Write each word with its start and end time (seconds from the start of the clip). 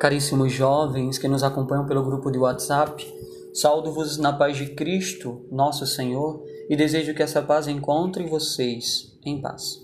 Caríssimos 0.00 0.50
jovens 0.50 1.18
que 1.18 1.28
nos 1.28 1.42
acompanham 1.42 1.84
pelo 1.84 2.02
grupo 2.02 2.30
de 2.30 2.38
WhatsApp, 2.38 3.06
saúdo-vos 3.52 4.16
na 4.16 4.32
paz 4.32 4.56
de 4.56 4.70
Cristo, 4.70 5.44
nosso 5.52 5.86
Senhor, 5.86 6.42
e 6.70 6.74
desejo 6.74 7.12
que 7.12 7.22
essa 7.22 7.42
paz 7.42 7.68
encontre 7.68 8.24
vocês 8.24 9.14
em 9.22 9.42
paz. 9.42 9.78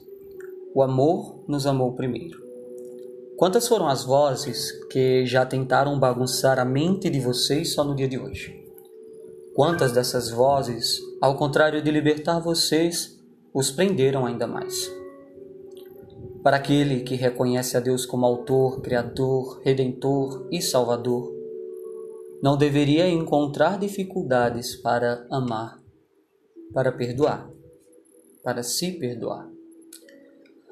O 0.75 0.83
amor 0.83 1.45
nos 1.47 1.67
amou 1.67 1.93
primeiro. 1.93 2.41
Quantas 3.37 3.69
foram 3.69 3.89
as 3.89 4.05
vozes 4.05 4.73
que 4.91 5.27
já 5.27 5.45
tentaram 5.45 6.01
bagunçar 6.01 6.59
a 6.59 6.65
mente 6.65 7.11
de 7.11 7.21
vocês 7.21 7.75
só 7.75 7.85
no 7.85 7.95
dia 7.95 8.09
de 8.09 8.19
hoje? 8.19 8.59
Quantas 9.55 9.93
dessas 9.93 10.31
vozes, 10.31 10.99
ao 11.21 11.37
contrário 11.37 11.83
de 11.83 11.91
libertar 11.91 12.39
vocês, 12.39 13.21
os 13.53 13.71
prenderam 13.71 14.25
ainda 14.25 14.47
mais? 14.47 14.91
Para 16.47 16.59
aquele 16.59 17.01
que 17.01 17.17
reconhece 17.17 17.77
a 17.77 17.81
Deus 17.81 18.07
como 18.07 18.25
Autor, 18.25 18.81
Criador, 18.81 19.61
Redentor 19.65 20.47
e 20.49 20.63
Salvador, 20.63 21.35
não 22.41 22.57
deveria 22.57 23.09
encontrar 23.09 23.81
dificuldades 23.81 24.77
para 24.77 25.27
amar, 25.29 25.77
para 26.73 26.93
perdoar, 26.93 27.51
para 28.45 28.63
se 28.63 28.93
perdoar. 28.93 29.51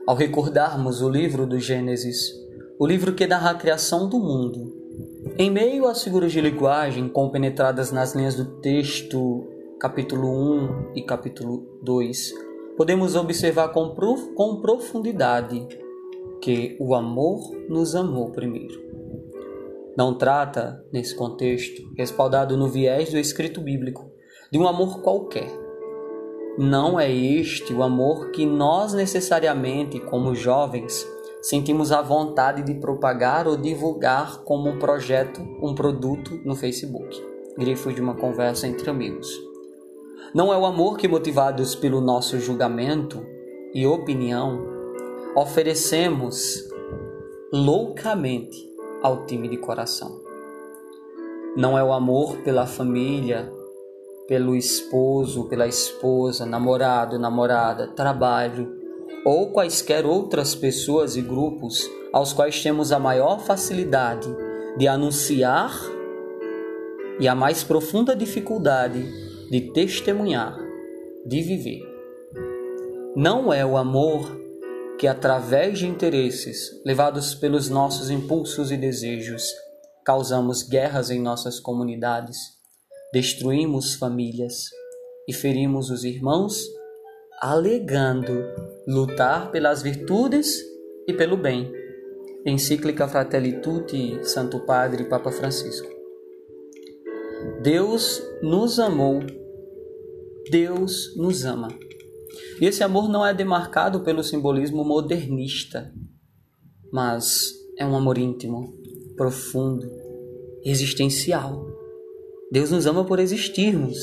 Ao 0.06 0.14
recordarmos 0.14 1.02
o 1.02 1.09
livro 1.09 1.45
do 1.45 1.59
Gênesis, 1.59 2.33
o 2.78 2.86
livro 2.86 3.12
que 3.12 3.27
narra 3.27 3.50
a 3.50 3.59
criação 3.59 4.09
do 4.09 4.20
mundo, 4.20 4.72
em 5.36 5.50
meio 5.50 5.88
às 5.88 6.05
figuras 6.05 6.30
de 6.30 6.41
linguagem 6.41 7.09
compenetradas 7.09 7.91
nas 7.91 8.14
linhas 8.14 8.36
do 8.36 8.61
texto, 8.61 9.45
capítulo 9.80 10.28
1 10.92 10.92
e 10.95 11.02
capítulo 11.02 11.80
2, 11.83 12.53
podemos 12.77 13.14
observar 13.14 13.69
com, 13.69 13.95
prof 13.95 14.33
com 14.34 14.60
profundidade 14.60 15.66
que 16.41 16.77
o 16.80 16.95
amor 16.95 17.41
nos 17.69 17.95
amou 17.95 18.30
primeiro. 18.30 18.83
Não 19.97 20.19
trata, 20.19 20.84
nesse 20.92 21.14
contexto, 21.14 21.83
respaldado 21.97 22.56
no 22.56 22.69
viés 22.69 23.11
do 23.11 23.19
escrito 23.19 23.61
bíblico, 23.61 24.11
de 24.50 24.58
um 24.58 24.67
amor 24.67 25.00
qualquer. 25.02 25.48
Não 26.58 26.98
é 26.98 27.11
este 27.11 27.72
o 27.72 27.83
amor 27.83 28.30
que 28.30 28.45
nós 28.45 28.92
necessariamente, 28.92 30.00
como 30.00 30.34
jovens, 30.34 31.06
sentimos 31.42 31.92
a 31.92 32.02
vontade 32.02 32.62
de 32.62 32.75
propagar 32.75 33.47
ou 33.47 33.56
divulgar 33.56 34.42
como 34.45 34.69
um 34.69 34.78
projeto, 34.78 35.41
um 35.62 35.75
produto 35.75 36.41
no 36.45 36.56
Facebook, 36.56 37.22
grifo 37.56 37.92
de 37.92 38.00
uma 38.00 38.14
conversa 38.14 38.67
entre 38.67 38.91
amigos. 38.91 39.53
Não 40.34 40.53
é 40.53 40.59
o 40.59 40.67
amor 40.67 40.97
que, 40.97 41.07
motivados 41.07 41.75
pelo 41.75 42.01
nosso 42.01 42.39
julgamento 42.41 43.25
e 43.73 43.87
opinião, 43.87 44.67
oferecemos 45.37 46.69
loucamente 47.53 48.57
ao 49.03 49.27
time 49.27 49.48
de 49.48 49.57
coração. 49.57 50.20
Não 51.57 51.79
é 51.79 51.85
o 51.85 51.92
amor 51.92 52.39
pela 52.39 52.67
família, 52.67 53.53
pelo 54.27 54.57
esposo, 54.57 55.45
pela 55.45 55.67
esposa, 55.67 56.47
namorado, 56.47 57.19
namorada, 57.19 57.89
trabalho 57.89 58.83
ou 59.25 59.51
quaisquer 59.51 60.05
outras 60.05 60.55
pessoas 60.55 61.17
e 61.17 61.23
grupos 61.23 61.89
aos 62.12 62.33
quais 62.33 62.62
temos 62.62 62.92
a 62.92 62.98
maior 62.98 63.41
facilidade 63.41 64.29
de 64.77 64.89
anunciar 64.89 65.73
e 67.19 67.29
a 67.29 67.35
mais 67.35 67.62
profunda 67.62 68.17
dificuldade 68.17 69.05
de 69.55 69.70
testemunhar, 69.70 70.58
de 71.24 71.41
viver. 71.41 71.80
Não 73.14 73.52
é 73.52 73.64
o 73.64 73.77
amor 73.77 74.36
que, 74.98 75.06
através 75.06 75.78
de 75.78 75.86
interesses 75.86 76.83
levados 76.84 77.36
pelos 77.36 77.69
nossos 77.69 78.11
impulsos 78.11 78.72
e 78.72 78.77
desejos, 78.77 79.48
causamos 80.05 80.64
guerras 80.64 81.08
em 81.08 81.22
nossas 81.22 81.61
comunidades, 81.61 82.36
destruímos 83.12 83.95
famílias 83.95 84.70
e 85.29 85.33
ferimos 85.33 85.89
os 85.89 86.02
irmãos, 86.02 86.61
alegando 87.40 88.33
lutar 88.89 89.52
pelas 89.52 89.83
virtudes 89.83 90.64
e 91.06 91.12
pelo 91.12 91.36
bem. 91.36 91.73
Encíclica 92.45 93.06
Fratelli 93.06 93.61
Tutti, 93.61 94.18
Santo 94.24 94.58
Padre 94.67 95.05
Papa 95.05 95.30
Francisco. 95.30 95.89
Deus 97.62 98.20
nos 98.42 98.80
amou. 98.80 99.43
Deus 100.50 101.16
nos 101.16 101.44
ama. 101.44 101.68
E 102.60 102.66
esse 102.66 102.82
amor 102.82 103.08
não 103.08 103.24
é 103.24 103.32
demarcado 103.32 104.00
pelo 104.00 104.22
simbolismo 104.22 104.84
modernista, 104.84 105.92
mas 106.92 107.52
é 107.78 107.84
um 107.84 107.96
amor 107.96 108.18
íntimo, 108.18 108.72
profundo, 109.16 109.90
existencial. 110.64 111.66
Deus 112.50 112.70
nos 112.70 112.86
ama 112.86 113.05
por 113.05 113.18
existirmos. 113.18 113.98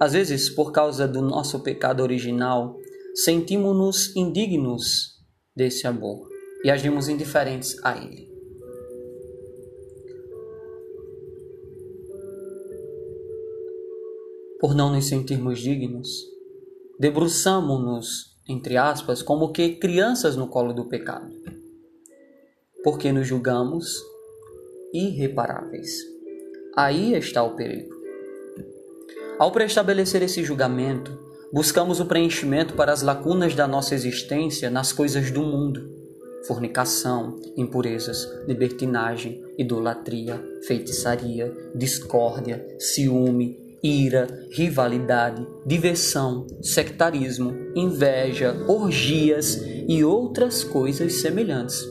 Às 0.00 0.12
vezes, 0.12 0.48
por 0.48 0.72
causa 0.72 1.08
do 1.08 1.22
nosso 1.22 1.60
pecado 1.60 2.02
original, 2.02 2.76
sentimos-nos 3.14 4.14
indignos 4.14 5.16
desse 5.54 5.86
amor 5.86 6.28
e 6.62 6.70
agimos 6.70 7.08
indiferentes 7.08 7.76
a 7.82 7.96
ele. 7.96 8.35
Por 14.60 14.74
não 14.74 14.92
nos 14.92 15.06
sentirmos 15.06 15.58
dignos, 15.58 16.08
debruçamo-nos, 16.98 18.36
entre 18.48 18.76
aspas, 18.76 19.22
como 19.22 19.52
que 19.52 19.76
crianças 19.76 20.36
no 20.36 20.48
colo 20.48 20.72
do 20.72 20.86
pecado, 20.86 21.30
porque 22.82 23.12
nos 23.12 23.26
julgamos 23.26 24.02
irreparáveis. 24.92 25.98
Aí 26.74 27.14
está 27.14 27.42
o 27.42 27.54
perigo. 27.54 27.94
Ao 29.38 29.52
preestabelecer 29.52 30.22
esse 30.22 30.42
julgamento, 30.42 31.18
buscamos 31.52 32.00
o 32.00 32.06
preenchimento 32.06 32.74
para 32.74 32.92
as 32.92 33.02
lacunas 33.02 33.54
da 33.54 33.66
nossa 33.66 33.94
existência 33.94 34.70
nas 34.70 34.92
coisas 34.92 35.30
do 35.30 35.42
mundo. 35.42 35.94
Fornicação, 36.46 37.36
impurezas, 37.56 38.26
libertinagem, 38.46 39.42
idolatria, 39.58 40.42
feitiçaria, 40.66 41.52
discórdia, 41.74 42.64
ciúme, 42.78 43.65
ira, 43.86 44.26
rivalidade, 44.50 45.46
diversão, 45.64 46.46
sectarismo, 46.60 47.54
inveja, 47.74 48.52
orgias 48.66 49.62
e 49.88 50.02
outras 50.02 50.64
coisas 50.64 51.14
semelhantes. 51.14 51.86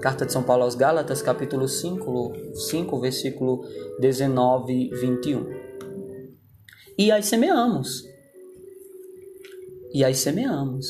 Carta 0.00 0.24
de 0.26 0.32
São 0.32 0.42
Paulo 0.42 0.62
aos 0.62 0.74
Gálatas, 0.74 1.22
capítulo 1.22 1.66
5, 1.66 2.32
5 2.54 3.00
versículo 3.00 3.64
19 3.98 4.72
e 4.72 4.94
21. 4.94 5.46
E 6.96 7.10
aí 7.10 7.22
semeamos. 7.22 8.04
E 9.92 10.04
aí 10.04 10.14
semeamos, 10.14 10.86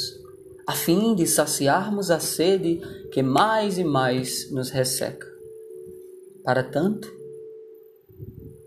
a 0.66 0.72
fim 0.72 1.14
de 1.14 1.26
saciarmos 1.26 2.10
a 2.10 2.18
sede 2.18 2.80
que 3.12 3.22
mais 3.22 3.78
e 3.78 3.84
mais 3.84 4.50
nos 4.50 4.70
resseca. 4.70 5.26
Para 6.42 6.62
tanto, 6.62 7.10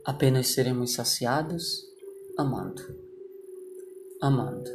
apenas 0.07 0.47
seremos 0.47 0.93
saciados 0.93 1.83
amando. 2.37 2.81
Amando. 4.21 4.71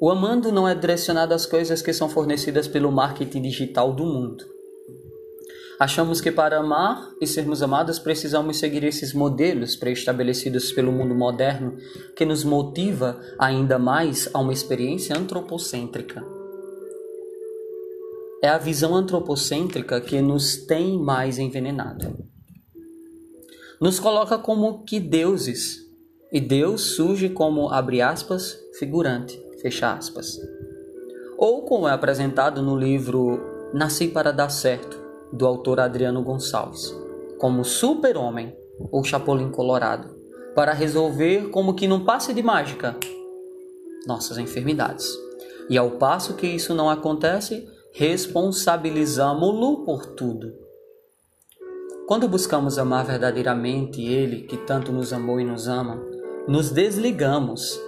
O 0.00 0.08
amando 0.08 0.52
não 0.52 0.68
é 0.68 0.74
direcionado 0.74 1.34
às 1.34 1.44
coisas 1.44 1.82
que 1.82 1.92
são 1.92 2.08
fornecidas 2.08 2.68
pelo 2.68 2.92
marketing 2.92 3.42
digital 3.42 3.92
do 3.92 4.06
mundo. 4.06 4.44
Achamos 5.80 6.20
que 6.20 6.30
para 6.30 6.58
amar 6.58 7.10
e 7.20 7.26
sermos 7.26 7.60
amados 7.60 7.98
precisamos 7.98 8.58
seguir 8.58 8.84
esses 8.84 9.12
modelos 9.12 9.74
pré-estabelecidos 9.74 10.70
pelo 10.72 10.92
mundo 10.92 11.14
moderno 11.14 11.76
que 12.14 12.24
nos 12.24 12.44
motiva 12.44 13.20
ainda 13.36 13.80
mais 13.80 14.30
a 14.32 14.38
uma 14.38 14.52
experiência 14.52 15.18
antropocêntrica. 15.18 16.24
É 18.42 18.48
a 18.48 18.58
visão 18.58 18.94
antropocêntrica 18.94 20.00
que 20.00 20.22
nos 20.22 20.56
tem 20.56 20.98
mais 20.98 21.38
envenenado 21.38 22.29
nos 23.80 23.98
coloca 23.98 24.36
como 24.36 24.84
que 24.84 25.00
deuses. 25.00 25.78
E 26.30 26.38
Deus 26.40 26.82
surge 26.82 27.30
como, 27.30 27.70
abre 27.70 28.02
aspas, 28.02 28.56
figurante, 28.78 29.42
fecha 29.62 29.92
aspas. 29.94 30.38
Ou 31.38 31.62
como 31.62 31.88
é 31.88 31.92
apresentado 31.92 32.62
no 32.62 32.76
livro 32.76 33.40
Nasci 33.72 34.08
para 34.08 34.32
Dar 34.32 34.50
Certo, 34.50 35.00
do 35.32 35.46
autor 35.46 35.80
Adriano 35.80 36.22
Gonçalves, 36.22 36.94
como 37.38 37.64
super-homem 37.64 38.54
ou 38.92 39.02
chapolim 39.02 39.50
colorado, 39.50 40.14
para 40.54 40.72
resolver 40.72 41.48
como 41.48 41.74
que 41.74 41.88
num 41.88 42.04
passe 42.04 42.34
de 42.34 42.42
mágica 42.42 42.96
nossas 44.06 44.38
enfermidades. 44.38 45.08
E 45.68 45.78
ao 45.78 45.92
passo 45.92 46.34
que 46.34 46.46
isso 46.46 46.74
não 46.74 46.90
acontece, 46.90 47.66
responsabilizamos-lo 47.92 49.84
por 49.84 50.06
tudo 50.06 50.69
quando 52.10 52.26
buscamos 52.26 52.76
amar 52.76 53.04
verdadeiramente 53.04 54.04
Ele, 54.04 54.40
que 54.40 54.56
tanto 54.56 54.90
nos 54.90 55.12
amou 55.12 55.38
e 55.38 55.44
nos 55.44 55.68
ama, 55.68 56.02
nos 56.48 56.68
desligamos, 56.68 57.80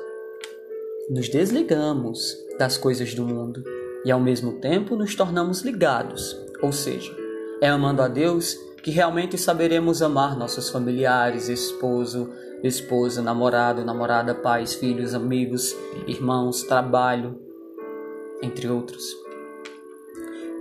nos 1.10 1.28
desligamos 1.28 2.36
das 2.56 2.78
coisas 2.78 3.12
do 3.14 3.24
mundo 3.24 3.64
e 4.04 4.12
ao 4.12 4.20
mesmo 4.20 4.60
tempo 4.60 4.94
nos 4.94 5.16
tornamos 5.16 5.62
ligados, 5.62 6.40
ou 6.62 6.70
seja, 6.70 7.12
É 7.60 7.68
amando 7.68 8.00
a 8.00 8.06
Deus 8.06 8.56
que 8.80 8.92
realmente 8.92 9.36
saberemos 9.36 10.02
amar 10.02 10.38
nossos 10.38 10.70
familiares, 10.70 11.48
esposo, 11.48 12.30
esposa, 12.62 13.20
namorado, 13.22 13.84
namorada, 13.84 14.36
pais, 14.36 14.72
filhos, 14.72 15.14
amigos, 15.14 15.74
irmãos, 16.06 16.62
trabalho, 16.62 17.40
entre 18.40 18.68
outros. 18.68 19.02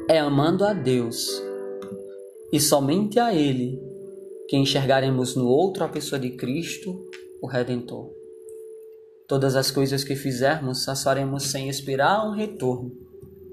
É 0.07 0.17
amando 0.17 0.65
a 0.65 0.73
Deus 0.73 1.50
e 2.51 2.59
somente 2.59 3.19
a 3.19 3.33
Ele 3.33 3.79
que 4.47 4.57
enxergaremos 4.57 5.35
no 5.35 5.47
outro 5.47 5.83
a 5.85 5.87
pessoa 5.87 6.19
de 6.19 6.31
Cristo, 6.31 6.93
o 7.41 7.47
Redentor. 7.47 8.09
Todas 9.25 9.55
as 9.55 9.71
coisas 9.71 10.03
que 10.03 10.13
fizermos, 10.13 10.89
as 10.89 11.01
faremos 11.01 11.43
sem 11.43 11.69
esperar 11.69 12.27
um 12.27 12.31
retorno, 12.31 12.91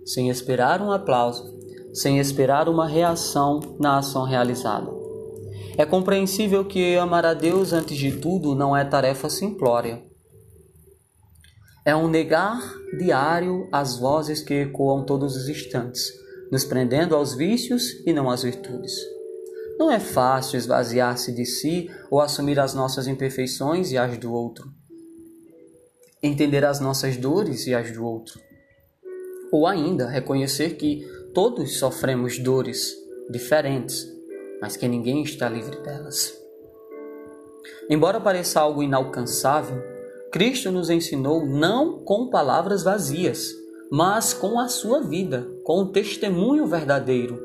sem 0.04 0.28
esperar 0.28 0.82
um 0.82 0.90
aplauso, 0.90 1.56
sem 1.94 2.18
esperar 2.18 2.68
uma 2.68 2.88
reação 2.88 3.60
na 3.78 3.98
ação 3.98 4.24
realizada. 4.24 4.90
É 5.76 5.86
compreensível 5.86 6.64
que 6.64 6.96
amar 6.96 7.24
a 7.24 7.34
Deus 7.34 7.72
antes 7.72 7.96
de 7.96 8.10
tudo 8.18 8.56
não 8.56 8.76
é 8.76 8.84
tarefa 8.84 9.30
simplória. 9.30 10.02
É 11.86 11.94
um 11.94 12.08
negar 12.08 12.60
diário 12.98 13.68
as 13.70 13.96
vozes 13.96 14.42
que 14.42 14.62
ecoam 14.62 15.06
todos 15.06 15.36
os 15.36 15.48
instantes, 15.48 16.10
nos 16.50 16.64
prendendo 16.64 17.14
aos 17.14 17.34
vícios 17.34 18.02
e 18.06 18.12
não 18.12 18.30
às 18.30 18.42
virtudes. 18.42 18.94
Não 19.78 19.90
é 19.90 20.00
fácil 20.00 20.56
esvaziar-se 20.56 21.32
de 21.32 21.44
si 21.44 21.90
ou 22.10 22.20
assumir 22.20 22.58
as 22.58 22.74
nossas 22.74 23.06
imperfeições 23.06 23.92
e 23.92 23.98
as 23.98 24.18
do 24.18 24.32
outro. 24.32 24.72
Entender 26.22 26.64
as 26.64 26.80
nossas 26.80 27.16
dores 27.16 27.66
e 27.66 27.74
as 27.74 27.92
do 27.92 28.04
outro. 28.04 28.40
Ou 29.52 29.66
ainda 29.66 30.08
reconhecer 30.08 30.76
que 30.76 31.06
todos 31.32 31.78
sofremos 31.78 32.38
dores 32.38 32.94
diferentes 33.30 34.18
mas 34.60 34.76
que 34.76 34.88
ninguém 34.88 35.22
está 35.22 35.48
livre 35.48 35.76
delas. 35.80 36.36
Embora 37.88 38.20
pareça 38.20 38.60
algo 38.60 38.82
inalcançável, 38.82 39.82
Cristo 40.30 40.70
nos 40.70 40.90
ensinou 40.90 41.46
não 41.46 42.00
com 42.00 42.28
palavras 42.28 42.82
vazias, 42.82 43.50
mas 43.90 44.34
com 44.34 44.58
a 44.58 44.68
sua 44.68 45.00
vida, 45.00 45.48
com 45.68 45.80
o 45.82 45.92
testemunho 45.92 46.66
verdadeiro, 46.66 47.38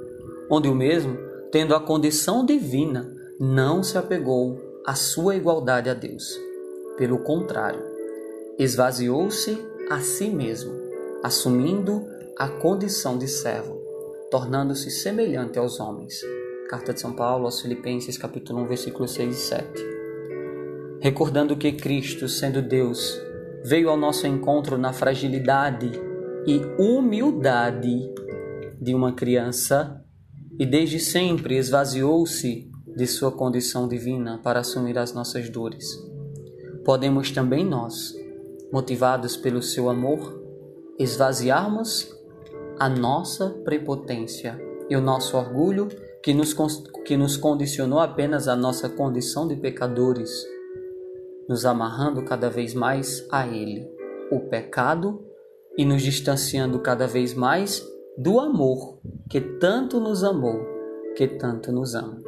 onde 0.50 0.70
o 0.70 0.74
mesmo, 0.74 1.18
tendo 1.52 1.76
a 1.76 1.82
condição 1.82 2.46
divina, 2.46 3.14
não 3.38 3.84
se 3.84 3.98
apegou 3.98 4.58
à 4.86 4.96
sua 4.96 5.36
igualdade 5.36 5.90
a 5.90 5.94
Deus. 5.94 6.40
Pelo 6.98 7.20
contrário, 7.20 7.84
esvaziou-se 8.58 9.60
a 9.92 10.00
si 10.00 10.30
mesmo, 10.30 10.72
assumindo 11.22 12.08
a 12.40 12.48
condição 12.48 13.18
de 13.18 13.28
servo, 13.28 13.76
tornando-se 14.32 14.90
semelhante 14.90 15.60
aos 15.60 15.82
homens 15.82 16.22
Carta 16.70 16.94
de 16.94 17.02
São 17.02 17.12
Paulo 17.12 17.44
aos 17.44 17.60
Filipenses, 17.60 18.18
capítulo 18.18 18.62
1, 18.62 18.68
versículos 18.68 19.12
6 19.12 19.36
e 19.36 19.38
7. 19.38 19.86
Recordando 21.02 21.58
que 21.58 21.74
Cristo, 21.74 22.30
sendo 22.30 22.62
Deus, 22.62 23.22
veio 23.66 23.90
ao 23.90 23.98
nosso 23.98 24.26
encontro 24.26 24.78
na 24.78 24.94
fragilidade 24.94 26.13
e 26.46 26.62
humildade 26.78 28.14
de 28.82 28.94
uma 28.94 29.14
criança 29.14 30.04
e 30.60 30.66
desde 30.66 31.00
sempre 31.00 31.58
esvaziou-se 31.58 32.70
de 32.96 33.08
sua 33.08 33.32
condição 33.32 33.88
divina 33.88 34.40
para 34.44 34.60
assumir 34.60 34.98
as 34.98 35.14
nossas 35.14 35.50
dores. 35.50 35.86
Podemos 36.86 37.32
também 37.32 37.66
nós, 37.66 38.14
motivados 38.72 39.38
pelo 39.38 39.62
seu 39.62 39.90
amor, 39.90 40.42
esvaziarmos 41.00 42.14
a 42.78 42.90
nossa 42.90 43.50
prepotência 43.64 44.60
e 44.90 44.96
o 44.96 45.02
nosso 45.02 45.38
orgulho 45.38 45.88
que 46.22 46.34
nos, 46.34 46.54
que 47.06 47.18
nos 47.18 47.38
condicionou 47.38 48.00
apenas 48.00 48.48
a 48.48 48.56
nossa 48.56 48.90
condição 48.90 49.48
de 49.48 49.56
pecadores, 49.56 50.30
nos 51.48 51.66
amarrando 51.66 52.24
cada 52.24 52.50
vez 52.50 52.74
mais 52.74 53.26
a 53.32 53.48
Ele, 53.48 53.88
o 54.32 54.40
pecado, 54.42 55.24
e 55.78 55.86
nos 55.86 56.02
distanciando 56.02 56.80
cada 56.80 57.08
vez 57.08 57.34
mais 57.34 57.86
do 58.18 58.40
amor 58.40 59.00
que 59.30 59.42
tanto 59.42 60.00
nos 60.00 60.24
amou, 60.24 60.60
que 61.16 61.28
tanto 61.28 61.72
nos 61.72 61.96
ama. 61.96 62.22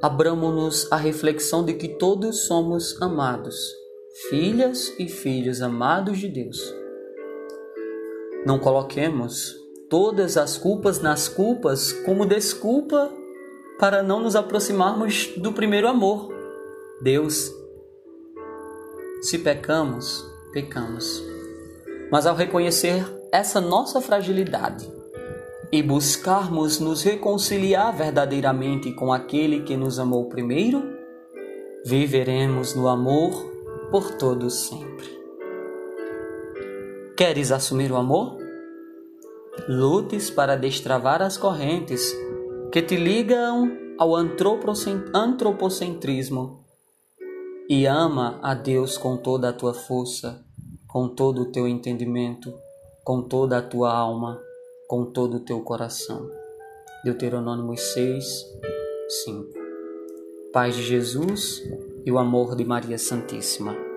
Abramos-nos 0.00 0.90
a 0.92 0.96
reflexão 0.96 1.64
de 1.64 1.74
que 1.74 1.88
todos 1.88 2.46
somos 2.46 3.00
amados, 3.02 3.56
filhas 4.28 4.94
e 4.98 5.08
filhos 5.08 5.60
amados 5.60 6.18
de 6.18 6.28
Deus. 6.28 6.74
Não 8.46 8.58
coloquemos 8.58 9.56
todas 9.88 10.36
as 10.36 10.56
culpas 10.56 11.00
nas 11.00 11.28
culpas 11.28 11.92
como 11.92 12.26
desculpa 12.26 13.10
para 13.78 14.02
não 14.02 14.20
nos 14.20 14.36
aproximarmos 14.36 15.32
do 15.36 15.52
primeiro 15.52 15.88
amor, 15.88 16.32
Deus. 17.00 17.52
Se 19.22 19.38
pecamos, 19.38 20.24
pecamos. 20.52 21.22
Mas 22.10 22.26
ao 22.26 22.34
reconhecer 22.34 23.04
essa 23.32 23.60
nossa 23.60 24.00
fragilidade 24.00 24.90
e 25.70 25.82
buscarmos 25.82 26.80
nos 26.80 27.02
reconciliar 27.02 27.94
verdadeiramente 27.94 28.92
com 28.92 29.12
aquele 29.12 29.62
que 29.62 29.76
nos 29.76 29.98
amou 29.98 30.28
primeiro, 30.28 30.82
viveremos 31.84 32.74
no 32.74 32.88
amor 32.88 33.32
por 33.90 34.12
todo 34.12 34.50
sempre. 34.50 35.18
Queres 37.16 37.52
assumir 37.52 37.92
o 37.92 37.96
amor? 37.96 38.48
lutes 39.66 40.30
para 40.30 40.56
destravar 40.56 41.20
as 41.22 41.36
correntes 41.36 42.16
que 42.70 42.82
te 42.82 42.96
ligam 42.96 43.76
ao 43.98 44.14
antropocentrismo 44.14 46.64
e 47.68 47.84
ama 47.84 48.38
a 48.42 48.54
Deus 48.54 48.96
com 48.96 49.16
toda 49.18 49.50
a 49.50 49.52
tua 49.52 49.74
força, 49.74 50.42
com 50.86 51.06
todo 51.06 51.42
o 51.42 51.52
teu 51.52 51.68
entendimento, 51.68 52.54
com 53.04 53.20
toda 53.20 53.58
a 53.58 53.62
tua 53.62 53.92
alma, 53.92 54.40
com 54.88 55.04
todo 55.04 55.36
o 55.36 55.40
teu 55.40 55.60
coração. 55.60 56.30
Deuteronômio 57.04 57.76
6, 57.76 58.46
5. 59.24 59.48
Paz 60.50 60.74
de 60.76 60.82
Jesus 60.82 61.62
e 62.06 62.10
o 62.10 62.18
amor 62.18 62.56
de 62.56 62.64
Maria 62.64 62.96
Santíssima. 62.96 63.87